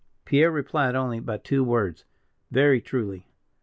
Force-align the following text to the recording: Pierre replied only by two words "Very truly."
Pierre 0.25 0.49
replied 0.49 0.95
only 0.95 1.19
by 1.19 1.37
two 1.37 1.63
words 1.63 2.05
"Very 2.49 2.81
truly." 2.81 3.27